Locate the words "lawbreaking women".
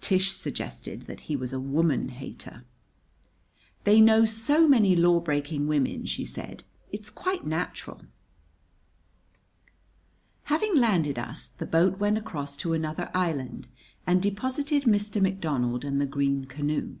4.96-6.06